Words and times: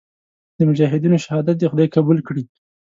د 0.57 0.59
مجاهدینو 0.69 1.17
شهادت 1.25 1.55
دې 1.57 1.67
خدای 1.71 1.87
قبول 1.95 2.19
کړي. 2.27 2.43